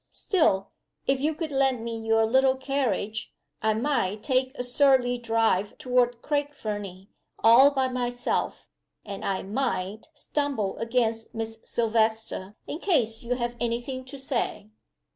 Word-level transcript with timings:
Still 0.09 0.71
(if 1.05 1.19
you 1.19 1.35
could 1.35 1.51
lend 1.51 1.83
me 1.85 1.95
your 1.95 2.25
little 2.25 2.55
carriage), 2.55 3.31
I 3.61 3.75
might 3.75 4.23
take 4.23 4.51
a 4.55 4.63
surly 4.63 5.19
drive 5.19 5.77
toward 5.77 6.23
Craig 6.23 6.55
Fernie, 6.55 7.11
all 7.37 7.69
by 7.69 7.87
myself, 7.87 8.67
and 9.05 9.23
I 9.23 9.43
might 9.43 10.07
stumble 10.15 10.75
against 10.79 11.35
Miss 11.35 11.59
Silvester 11.65 12.55
in 12.65 12.79
case 12.79 13.21
you 13.21 13.35
have 13.35 13.55
any 13.61 13.79
thing 13.79 14.03
to 14.05 14.17
say." 14.17 14.71